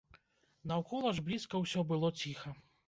Наўкола 0.71 1.11
ж 1.19 1.27
блізка 1.31 1.55
ўсё 1.65 1.87
было 1.95 2.15
ціха. 2.23 2.61